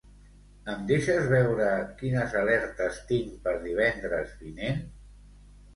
Em 0.71 0.79
deixes 0.91 1.27
veure 1.33 1.67
quines 2.01 2.33
alertes 2.41 2.99
tinc 3.13 3.39
per 3.47 3.57
divendres 3.69 4.37
vinent? 4.45 4.87